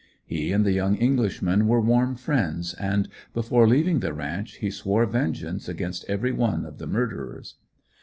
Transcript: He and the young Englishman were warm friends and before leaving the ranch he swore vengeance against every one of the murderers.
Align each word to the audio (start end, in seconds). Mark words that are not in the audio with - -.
He 0.25 0.51
and 0.51 0.65
the 0.65 0.71
young 0.71 0.95
Englishman 0.95 1.67
were 1.67 1.79
warm 1.79 2.15
friends 2.15 2.73
and 2.73 3.07
before 3.35 3.67
leaving 3.67 3.99
the 3.99 4.13
ranch 4.15 4.55
he 4.55 4.71
swore 4.71 5.05
vengeance 5.05 5.69
against 5.69 6.09
every 6.09 6.31
one 6.31 6.65
of 6.65 6.79
the 6.79 6.87
murderers. 6.87 7.57